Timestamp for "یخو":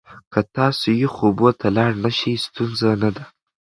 1.05-1.21